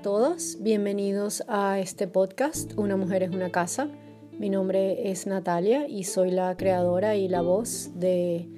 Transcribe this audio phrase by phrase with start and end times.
[0.00, 3.90] a todos, bienvenidos a este podcast Una mujer es una casa.
[4.32, 8.48] Mi nombre es Natalia y soy la creadora y la voz de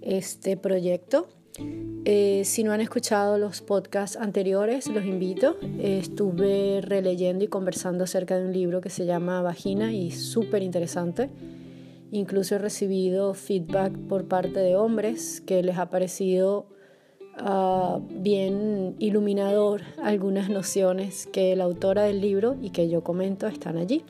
[0.00, 1.28] este proyecto.
[2.06, 5.58] Eh, si no han escuchado los podcasts anteriores, los invito.
[5.78, 11.28] estuve releyendo y conversando acerca de un libro que se llama Vagina y súper interesante.
[12.10, 16.70] Incluso he recibido feedback por parte de hombres que les ha parecido
[17.38, 23.76] Ah, bien iluminador algunas nociones que la autora del libro y que yo comento están
[23.76, 24.04] allí.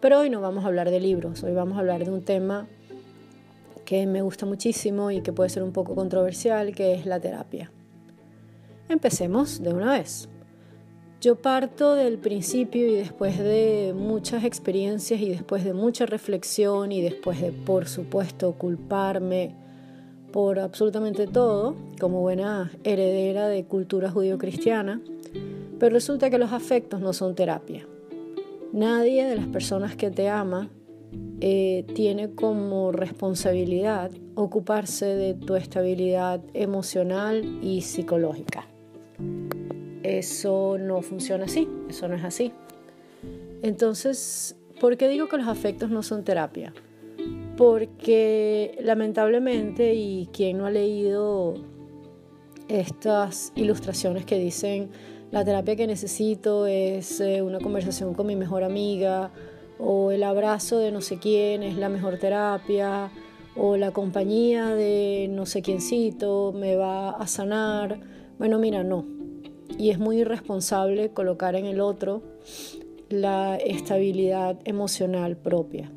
[0.00, 2.68] Pero hoy no vamos a hablar de libros, hoy vamos a hablar de un tema
[3.84, 7.72] que me gusta muchísimo y que puede ser un poco controversial, que es la terapia.
[8.88, 10.28] Empecemos de una vez.
[11.20, 17.02] Yo parto del principio y después de muchas experiencias y después de mucha reflexión y
[17.02, 19.54] después de, por supuesto, culparme,
[20.32, 25.00] por absolutamente todo, como buena heredera de cultura judío-cristiana,
[25.78, 27.86] pero resulta que los afectos no son terapia.
[28.72, 30.68] Nadie de las personas que te ama
[31.40, 38.66] eh, tiene como responsabilidad ocuparse de tu estabilidad emocional y psicológica.
[40.02, 42.52] Eso no funciona así, eso no es así.
[43.62, 46.72] Entonces, ¿por qué digo que los afectos no son terapia?
[47.60, 51.56] Porque lamentablemente, y quien no ha leído
[52.68, 54.88] estas ilustraciones que dicen
[55.30, 59.30] la terapia que necesito es eh, una conversación con mi mejor amiga,
[59.78, 63.10] o el abrazo de no sé quién es la mejor terapia,
[63.54, 68.00] o la compañía de no sé quiéncito me va a sanar.
[68.38, 69.04] Bueno, mira, no.
[69.76, 72.22] Y es muy irresponsable colocar en el otro
[73.10, 75.92] la estabilidad emocional propia.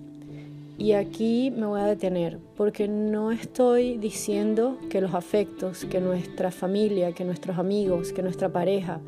[0.78, 6.50] Y aquí me voy a detener porque no estoy diciendo que los afectos, que nuestra
[6.50, 9.00] familia, que nuestros amigos, que nuestra pareja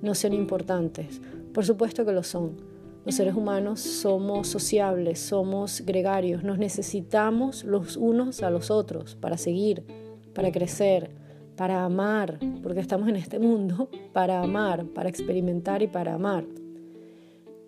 [0.00, 1.20] no sean importantes.
[1.52, 2.56] Por supuesto que lo son.
[3.04, 9.38] Los seres humanos somos sociables, somos gregarios, nos necesitamos los unos a los otros para
[9.38, 9.82] seguir,
[10.34, 11.10] para crecer,
[11.56, 16.44] para amar, porque estamos en este mundo para amar, para experimentar y para amar.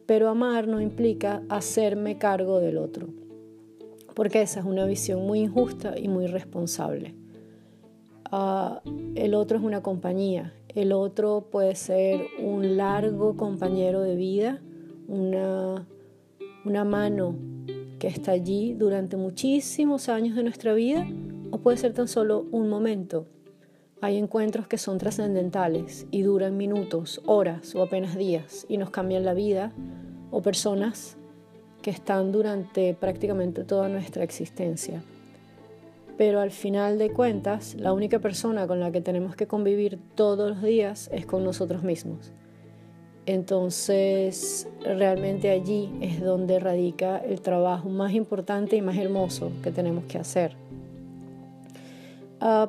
[0.06, 3.19] Pero amar no implica hacerme cargo del otro
[4.14, 7.14] porque esa es una visión muy injusta y muy responsable.
[8.32, 8.82] Ah,
[9.14, 14.60] el otro es una compañía, el otro puede ser un largo compañero de vida,
[15.08, 15.86] una,
[16.64, 17.34] una mano
[17.98, 21.06] que está allí durante muchísimos años de nuestra vida
[21.50, 23.26] o puede ser tan solo un momento.
[24.00, 29.24] Hay encuentros que son trascendentales y duran minutos, horas o apenas días y nos cambian
[29.24, 29.72] la vida
[30.30, 31.18] o personas
[31.82, 35.02] que están durante prácticamente toda nuestra existencia.
[36.16, 40.50] Pero al final de cuentas, la única persona con la que tenemos que convivir todos
[40.50, 42.32] los días es con nosotros mismos.
[43.26, 50.04] Entonces, realmente allí es donde radica el trabajo más importante y más hermoso que tenemos
[50.04, 50.56] que hacer.
[52.40, 52.68] Ah,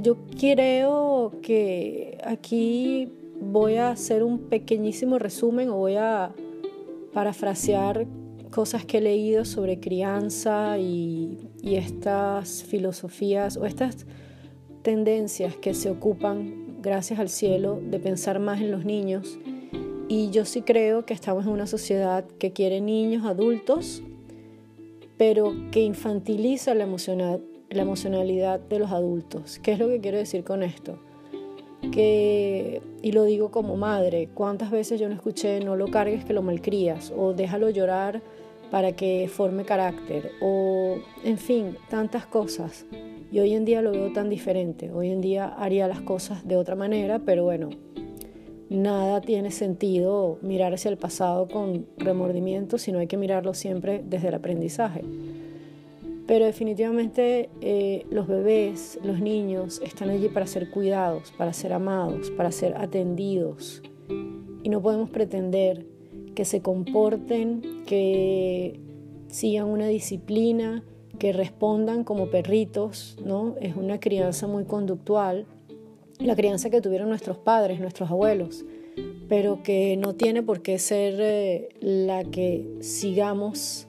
[0.00, 3.10] yo creo que aquí
[3.40, 6.32] voy a hacer un pequeñísimo resumen o voy a
[7.14, 8.06] parafrasear
[8.50, 14.06] cosas que he leído sobre crianza y, estas filosofías o estas
[14.82, 19.38] tendencias que se ocupan, gracias al cielo, de pensar más en los niños.
[20.08, 24.02] Y yo sí creo que estamos en una sociedad que quiere niños, adultos,
[25.16, 26.84] pero que infantiliza la,
[27.70, 29.58] emocionalidad de los adultos.
[29.60, 30.98] ¿Qué es lo que quiero decir con esto?
[31.92, 36.42] Y lo digo como madre, cuántas veces yo no escuché no lo cargues que lo
[36.42, 38.22] malcrías o déjalo llorar
[38.70, 42.86] para que forme carácter o en fin, tantas cosas.
[43.30, 46.56] Y hoy en día lo veo tan diferente, hoy en día haría las cosas de
[46.56, 47.70] otra manera, pero bueno,
[48.68, 54.28] nada tiene sentido mirar hacia el pasado con remordimiento, sino hay que mirarlo siempre desde
[54.28, 55.02] el aprendizaje.
[56.26, 62.30] Pero definitivamente eh, los bebés, los niños están allí para ser cuidados, para ser amados,
[62.30, 63.82] para ser atendidos.
[64.62, 65.86] Y no podemos pretender
[66.34, 68.80] que se comporten, que
[69.28, 70.82] sigan una disciplina,
[71.18, 73.54] que respondan como perritos, ¿no?
[73.60, 75.46] Es una crianza muy conductual,
[76.18, 78.64] la crianza que tuvieron nuestros padres, nuestros abuelos,
[79.28, 83.88] pero que no tiene por qué ser eh, la que sigamos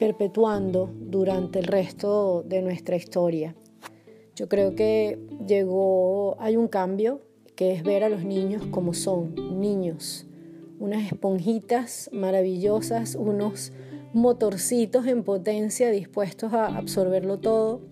[0.00, 3.54] perpetuando durante el resto de nuestra historia.
[4.34, 7.20] Yo creo que llegó, hay un cambio
[7.54, 10.26] que es ver a los niños como son, niños,
[10.78, 13.72] unas esponjitas maravillosas, unos
[14.14, 17.82] motorcitos en potencia dispuestos a absorberlo todo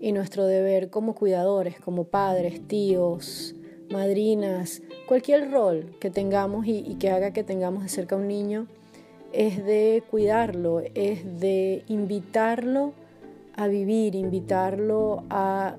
[0.00, 3.56] y nuestro deber como cuidadores, como padres, tíos,
[3.90, 8.68] madrinas, cualquier rol que tengamos y, que haga que tengamos de cerca a un niño
[9.32, 12.92] es de cuidarlo, es de invitarlo
[13.54, 15.76] a vivir, invitarlo a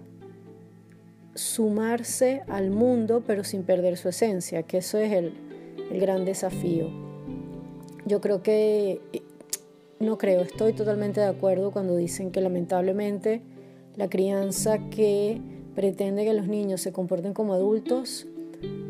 [1.36, 5.34] sumarse al mundo pero sin perder su esencia, que eso es el,
[5.92, 6.90] gran desafío.
[8.06, 9.00] Yo creo que,
[10.00, 13.42] no creo, estoy totalmente de acuerdo cuando dicen que lamentablemente
[13.96, 15.40] la crianza que
[15.76, 18.28] pretende que los niños se comporten como adultos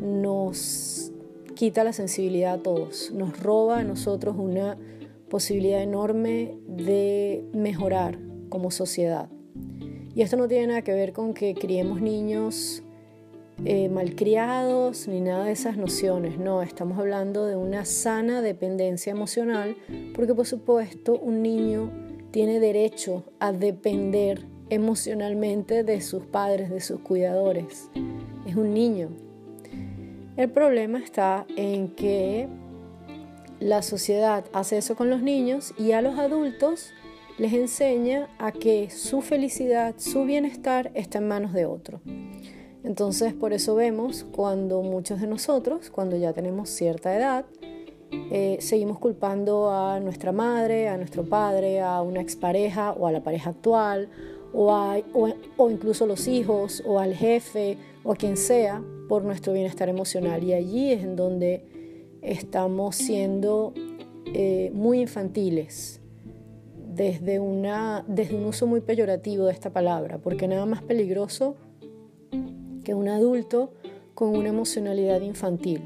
[0.00, 1.03] nos
[1.64, 4.76] quita la sensibilidad a todos, nos roba a nosotros una
[5.30, 8.18] posibilidad enorme de mejorar
[8.50, 9.30] como sociedad.
[10.14, 12.82] Y esto no tiene nada que ver con que criemos niños
[13.64, 19.74] eh, malcriados ni nada de esas nociones, no, estamos hablando de una sana dependencia emocional,
[20.14, 21.90] porque por supuesto un niño
[22.30, 27.88] tiene derecho a depender emocionalmente de sus padres, de sus cuidadores.
[28.46, 29.08] Es un niño,
[30.36, 32.48] el problema está en que
[33.60, 36.92] la sociedad hace eso con los niños y a los adultos
[37.38, 42.00] les enseña a que su felicidad, su bienestar está en manos de otro.
[42.84, 47.46] Entonces por eso vemos cuando muchos de nosotros, cuando ya tenemos cierta edad,
[48.30, 53.22] eh, seguimos culpando a nuestra madre, a nuestro padre, a una expareja o a la
[53.22, 54.08] pareja actual,
[54.52, 54.98] o, a,
[55.56, 60.42] o, incluso los hijos, o al jefe, o a quien sea, por nuestro bienestar emocional.
[60.42, 61.64] Y allí es en donde
[62.22, 63.74] estamos siendo
[64.32, 66.00] eh, muy infantiles
[66.94, 71.56] desde, una, desde un uso muy peyorativo de esta palabra, porque nada más peligroso
[72.84, 73.72] que un adulto
[74.14, 75.80] con una emocionalidad infantil,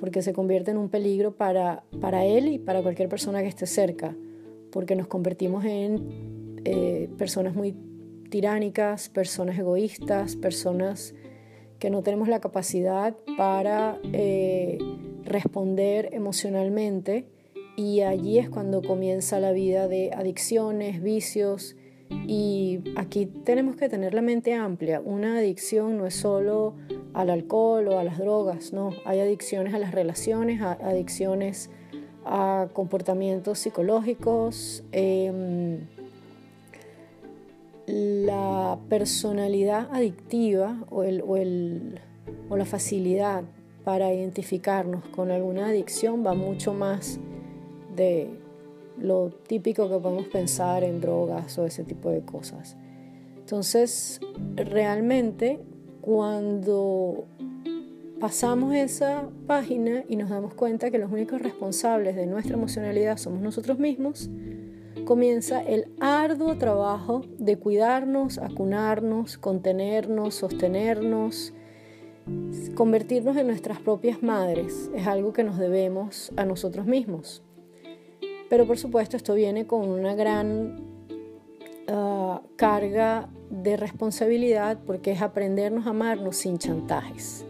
[0.00, 3.66] porque se convierte en un peligro para, para él y para cualquier persona que esté
[3.66, 4.16] cerca,
[4.72, 7.74] porque nos convertimos en eh, personas muy
[8.28, 11.14] tiránicas, personas egoístas, personas
[11.80, 14.78] que no tenemos la capacidad para eh,
[15.24, 17.26] responder emocionalmente
[17.76, 21.76] y allí es cuando comienza la vida de adicciones, vicios
[22.26, 25.00] y aquí tenemos que tener la mente amplia.
[25.00, 26.74] Una adicción no es solo
[27.14, 31.70] al alcohol o a las drogas, no, hay adicciones a las relaciones, adicciones
[32.26, 34.84] a comportamientos psicológicos.
[34.92, 35.86] Em,
[37.90, 41.22] la personalidad adictiva o, el,
[42.48, 43.44] o, la facilidad
[43.84, 47.18] para identificarnos con alguna adicción va mucho más
[47.96, 48.28] de
[48.98, 52.76] lo típico que podemos pensar en drogas o ese tipo de cosas.
[53.38, 54.20] Entonces,
[54.54, 55.58] realmente
[56.00, 57.26] cuando
[58.20, 63.40] pasamos esa página y nos damos cuenta que los únicos responsables de nuestra emocionalidad somos
[63.40, 64.30] nosotros mismos,
[65.10, 71.52] comienza el arduo trabajo de cuidarnos, acunarnos, contenernos, sostenernos,
[72.76, 74.88] convertirnos en nuestras propias madres.
[74.94, 77.42] Es algo que nos debemos a nosotros mismos.
[78.48, 80.76] Pero por supuesto esto viene con una gran
[81.88, 87.44] ah, carga de responsabilidad porque es aprendernos a amarnos sin chantajes.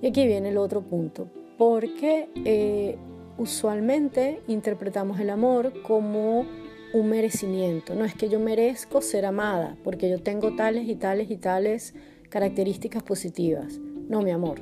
[0.00, 1.26] Y aquí viene el otro punto,
[1.58, 2.98] porque eh,
[3.36, 6.46] usualmente interpretamos el amor como
[6.92, 7.94] un merecimiento.
[7.94, 11.94] No es que yo merezco ser amada porque yo tengo tales y tales y tales
[12.28, 13.78] características positivas.
[14.08, 14.60] No, mi amor.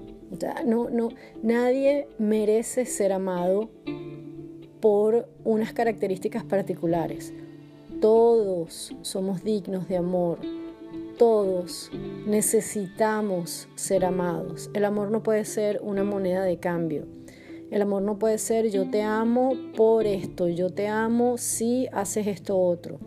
[0.64, 1.08] no, no,
[1.42, 3.70] nadie merece ser amado
[4.80, 7.32] por unas características particulares.
[8.00, 10.38] Todos somos dignos de amor.
[11.18, 11.90] Todos
[12.26, 14.70] necesitamos ser amados.
[14.74, 17.06] El amor no puede ser una moneda de cambio.
[17.70, 22.26] El amor no puede ser yo te amo por esto, yo te amo si haces
[22.26, 22.98] esto otro.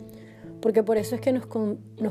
[0.61, 1.45] Porque por eso es que nos,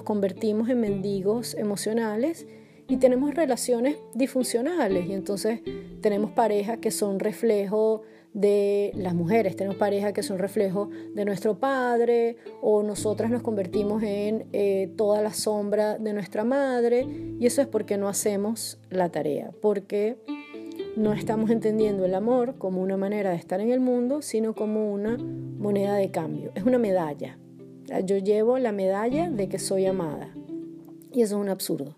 [0.04, 2.46] convertimos en mendigos emocionales
[2.88, 5.06] y tenemos relaciones disfuncionales.
[5.06, 5.60] Y entonces
[6.00, 8.02] tenemos parejas que son reflejo
[8.32, 14.02] de las mujeres, tenemos parejas que son reflejo de nuestro padre o nosotras nos convertimos
[14.02, 17.06] en eh, toda la sombra de nuestra madre
[17.40, 20.18] y eso es porque no hacemos la tarea, porque
[20.98, 24.92] no estamos entendiendo el amor como una manera de estar en el mundo, sino como
[24.92, 26.50] una moneda de cambio.
[26.56, 27.38] Es una medalla.
[28.04, 30.34] Yo llevo la medalla de que soy amada.
[31.12, 31.96] Y eso es un absurdo.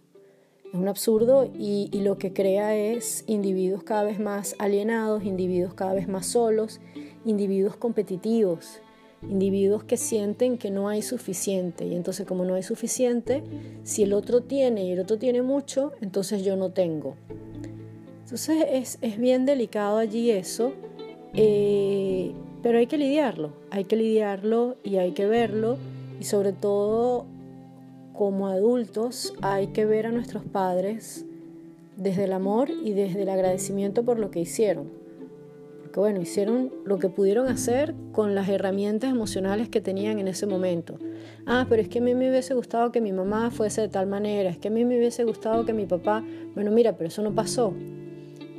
[0.67, 5.73] Es un absurdo y, y, lo que crea es individuos cada vez más alienados, individuos
[5.73, 6.81] cada vez más solos,
[7.25, 8.81] individuos competitivos,
[9.23, 11.87] individuos que sienten que no hay suficiente.
[11.87, 13.43] Y entonces como no hay suficiente,
[13.83, 17.17] si el otro tiene y el otro tiene mucho, entonces yo no tengo.
[18.31, 20.73] Entonces es, bien delicado allí eso,
[21.35, 22.33] eh,
[22.63, 25.79] pero hay que lidiarlo, hay que lidiarlo y hay que verlo
[26.21, 27.27] y sobre todo
[28.13, 31.27] como adultos hay que ver a nuestros padres
[31.97, 34.93] desde el amor y desde el agradecimiento por lo que hicieron.
[35.83, 40.47] Porque bueno, hicieron lo que pudieron hacer con las herramientas emocionales que tenían en ese
[40.47, 41.01] momento.
[41.47, 44.07] Ah, pero es que a mí me hubiese gustado que mi mamá fuese de tal
[44.07, 46.23] manera, es que a mí me hubiese gustado que mi papá,
[46.55, 47.75] bueno, mira, pero eso no pasó.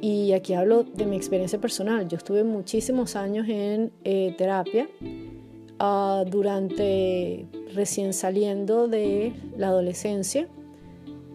[0.01, 2.07] Y aquí hablo de mi experiencia personal.
[2.07, 4.89] Yo estuve muchísimos años en eh, terapia
[5.79, 10.47] uh, durante recién saliendo de la adolescencia.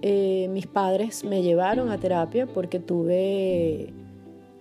[0.02, 3.92] Eh, mis padres me llevaron a terapia porque tuve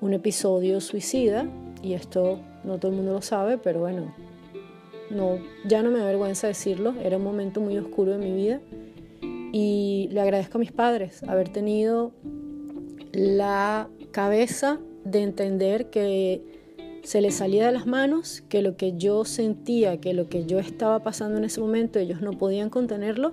[0.01, 1.47] un episodio suicida
[1.81, 4.13] y esto no todo el mundo lo sabe, pero bueno,
[5.09, 8.61] no, ya no me avergüenza decirlo, era un momento muy oscuro de mi vida
[9.51, 12.11] y le agradezco a mis padres haber tenido
[13.15, 16.41] la cabeza de entender que
[17.03, 20.59] se les salía de las manos, que lo que yo sentía, que lo que yo
[20.59, 23.31] estaba pasando en ese momento, ellos no podían contenerlo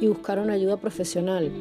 [0.00, 1.52] y buscaron ayuda profesional.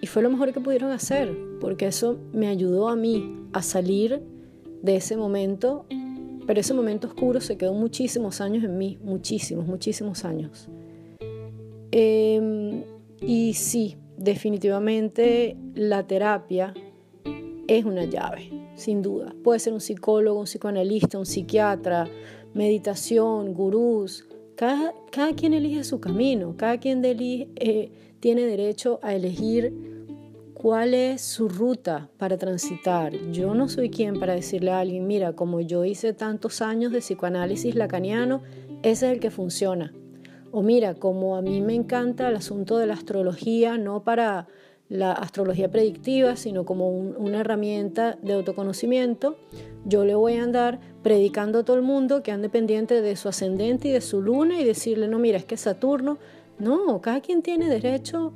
[0.00, 4.22] Y fue lo mejor que pudieron hacer, porque eso me ayudó a mí a salir
[4.82, 5.84] de ese momento,
[6.46, 10.68] pero ese momento oscuro se quedó muchísimos años en mí, muchísimos, muchísimos años.
[11.92, 12.84] Em,
[13.20, 16.74] y sí, definitivamente la terapia
[17.66, 19.34] es una llave, sin duda.
[19.42, 22.06] Puede ser un psicólogo, un psicoanalista, un psiquiatra,
[22.52, 24.26] meditación, gurús.
[24.56, 24.92] Cada,
[25.34, 29.72] quien elige su camino, cada quien eh, tiene derecho a elegir
[30.52, 33.14] cuál es su ruta para transitar.
[33.32, 36.98] Yo no soy quien para decirle a alguien, mira, como yo hice tantos años de
[36.98, 38.42] psicoanálisis lacaniano,
[38.82, 39.94] ese es el que funciona.
[40.52, 44.48] O mira, como a mí me encanta el asunto de la astrología, no para
[44.88, 49.38] la astrología predictiva, sino como una herramienta de autoconocimiento,
[49.84, 53.28] yo le voy a andar predicando a todo el mundo que ande pendiente de su
[53.28, 56.18] ascendente y de su luna y decirle, no, mira, es que Saturno,
[56.58, 58.32] no, cada quien tiene derecho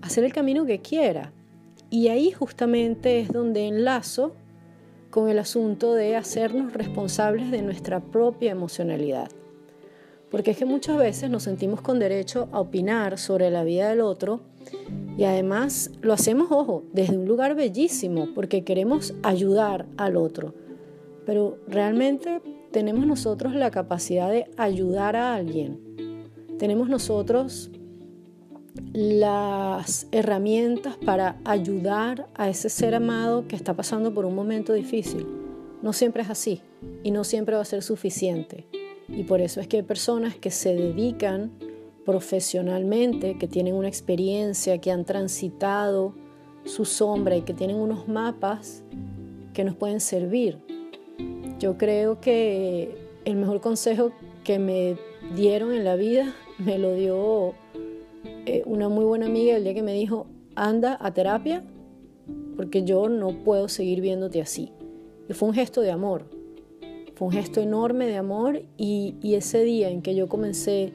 [0.00, 1.32] a hacer el camino que quiera.
[1.90, 4.32] Y ahí justamente es donde enlazo
[5.10, 9.28] con el asunto de hacernos responsables de nuestra propia emocionalidad.
[10.30, 14.00] Porque es que muchas veces nos sentimos con derecho a opinar sobre la vida del
[14.00, 14.40] otro
[15.16, 20.54] y además lo hacemos, ojo, desde un lugar bellísimo, porque queremos ayudar al otro.
[21.24, 25.80] Pero realmente tenemos nosotros la capacidad de ayudar a alguien.
[26.58, 27.70] Tenemos nosotros
[28.92, 35.26] las herramientas para ayudar a ese ser amado que está pasando por un momento difícil.
[35.82, 36.60] No siempre es así
[37.02, 38.66] y no siempre va a ser suficiente.
[39.08, 41.52] Y por eso es que hay personas que se dedican
[42.04, 46.14] profesionalmente, que tienen una experiencia, que han transitado
[46.64, 48.82] su sombra y que tienen unos mapas
[49.52, 50.58] que nos pueden servir.
[51.58, 54.12] Yo creo que el mejor consejo
[54.44, 54.96] que me
[55.34, 57.54] dieron en la vida me lo dio
[58.46, 61.64] eh, una muy buena amiga el día que me dijo, anda a terapia
[62.56, 64.72] porque yo no puedo seguir viéndote así.
[65.28, 66.30] Y fue un gesto de amor,
[67.16, 70.92] fue un gesto enorme de amor y, ese día en que yo comencé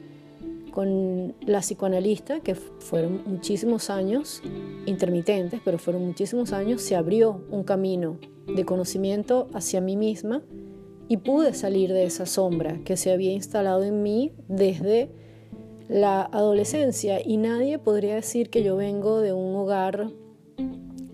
[0.70, 4.40] con la psicoanalista, que fueron muchísimos años
[4.86, 10.42] intermitentes, pero fueron muchísimos años, se abrió un camino de conocimiento hacia mí misma
[11.08, 15.10] y pude salir de esa sombra que se había instalado en mí desde
[15.88, 20.08] la adolescencia y nadie podría decir que yo vengo de un hogar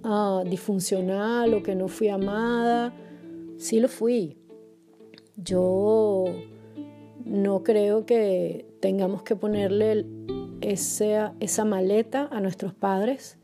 [0.05, 2.95] uh, disfuncional o que no fui amada.
[3.57, 4.38] Sí lo fui.
[5.45, 6.25] Yo
[7.25, 10.04] no creo que tengamos que ponerle
[10.61, 13.38] esa, maleta a nuestros padres.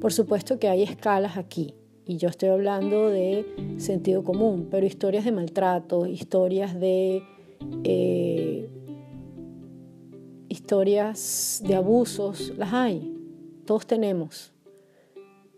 [0.00, 1.74] Por supuesto que hay escalas aquí
[2.06, 3.44] y yo estoy hablando de
[3.76, 7.22] sentido común, pero historias de maltrato, historias de...
[7.84, 8.70] Eh,
[10.48, 13.14] historias de abusos, las hay,
[13.66, 14.55] todos tenemos.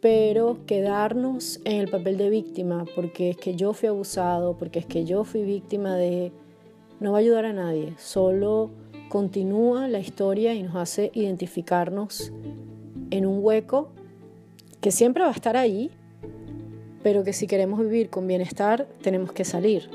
[0.01, 4.87] Pero quedarnos en el papel de víctima, porque es que yo fui abusado, porque es
[4.87, 6.33] que yo fui víctima de
[7.01, 8.71] no va a ayudar a nadie, solo
[9.09, 12.33] continúa la historia y nos hace identificarnos
[13.11, 13.89] en un hueco
[14.81, 15.91] que siempre va a estar ahí,
[17.03, 19.89] pero que si queremos vivir con bienestar tenemos que salir.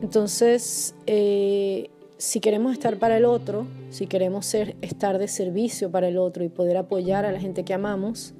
[0.00, 6.08] Entonces, eh, si queremos estar para el otro, si queremos ser, estar de servicio para
[6.08, 8.34] el otro y poder apoyar a la gente que amamos,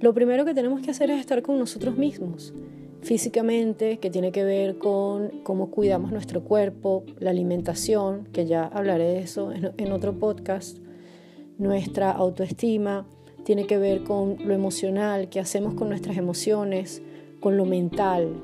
[0.00, 2.54] lo primero que tenemos que hacer es estar con nosotros mismos
[3.02, 9.04] físicamente, que tiene que ver con cómo cuidamos nuestro cuerpo, la alimentación, que ya hablaré
[9.04, 10.78] de eso en, otro podcast,
[11.58, 13.06] nuestra autoestima,
[13.44, 17.02] tiene que ver con lo emocional, qué hacemos con nuestras emociones,
[17.40, 18.42] con lo mental,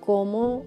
[0.00, 0.62] cómo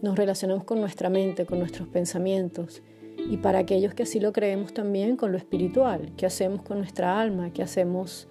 [0.00, 2.82] nos relacionamos con nuestra mente, con nuestros pensamientos.
[3.30, 7.20] Y para aquellos que así lo creemos también con lo espiritual, qué hacemos con nuestra
[7.20, 8.28] alma, qué hacemos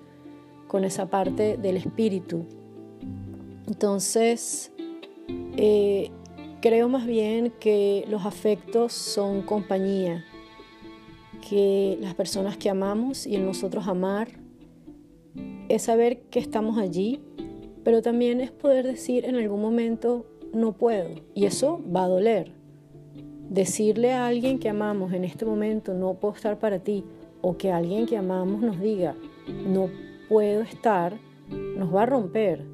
[0.74, 2.46] con esa parte del espíritu.
[3.68, 4.72] Entonces,
[5.56, 6.10] eh,
[6.62, 10.26] creo más bien que los afectos son compañía,
[11.48, 14.30] que las personas que amamos y en nosotros amar
[15.70, 17.22] es saber que estamos allí,
[17.84, 22.52] pero también es poder decir en algún momento no puedo y eso va a doler.
[23.48, 27.04] Decirle a alguien que amamos en este momento no puedo estar para ti
[27.44, 29.16] o que alguien que amamos nos diga
[29.68, 31.20] no puedo estar,
[31.78, 32.66] nos va a romper,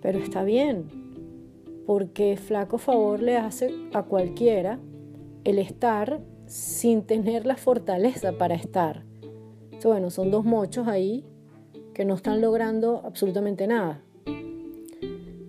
[0.00, 0.86] pero está bien,
[1.84, 4.80] porque flaco favor le hace a cualquiera
[5.44, 9.04] el estar sin tener la fortaleza para estar.
[9.84, 11.26] bueno, son dos mochos ahí
[11.92, 14.02] que no están logrando absolutamente nada.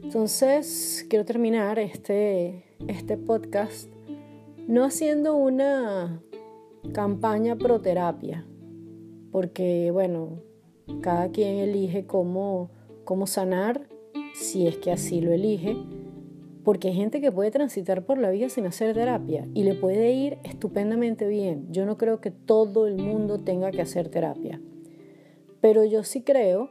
[0.04, 3.90] Entonces, quiero terminar este, este podcast
[4.68, 6.22] no haciendo una
[6.94, 8.46] campaña pro terapia,
[9.32, 10.46] porque bueno,
[11.02, 12.70] cada quien elige cómo,
[13.04, 13.88] cómo sanar,
[14.34, 15.76] si es que así lo elige
[16.68, 20.12] porque hay gente que puede transitar por la vida sin hacer terapia y le puede
[20.12, 21.66] ir estupendamente bien.
[21.72, 24.60] Yo no creo que todo el mundo tenga que hacer terapia.
[25.62, 26.70] Pero yo sí creo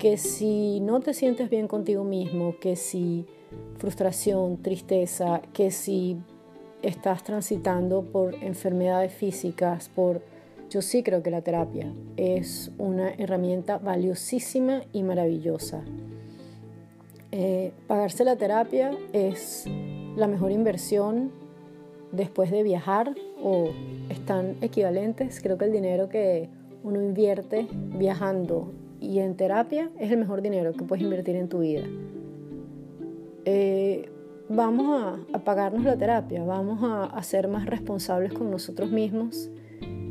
[0.00, 3.24] que si no te sientes bien contigo mismo, que si
[3.78, 6.16] frustración, tristeza, que si
[6.82, 10.22] estás transitando por enfermedades físicas, por
[10.74, 15.84] yo sí creo que la terapia es una herramienta valiosísima y maravillosa.
[17.30, 19.66] Eh, pagarse la terapia es
[20.16, 21.30] la mejor inversión
[22.10, 23.68] después de viajar o
[24.08, 25.40] están equivalentes.
[25.40, 26.48] Creo que el dinero que
[26.82, 31.60] uno invierte viajando y en terapia es el mejor dinero que puedes invertir en tu
[31.60, 31.84] vida.
[33.44, 34.10] Eh,
[34.48, 39.52] vamos a, a, pagarnos la terapia, vamos a, a ser más responsables con nosotros mismos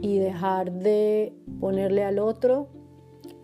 [0.04, 1.32] y dejar de
[1.62, 2.68] ponerle al otro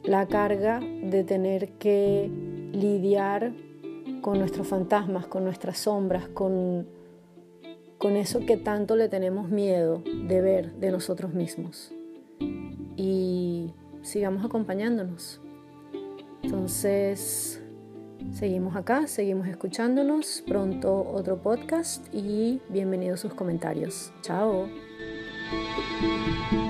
[0.04, 2.30] la carga de tener que
[2.74, 3.54] lidiar
[4.22, 6.86] con nuestros fantasmas, con nuestras sombras, con,
[7.98, 11.94] con eso que tanto le tenemos miedo de ver de nosotros mismos.
[12.98, 15.40] Y sigamos acompañándonos.
[16.44, 17.64] Entonces,
[18.34, 20.44] seguimos acá, seguimos escuchándonos.
[20.46, 24.12] Pronto otro podcast y bienvenidos sus comentarios.
[24.22, 24.89] Chao.
[25.52, 26.69] Thank you.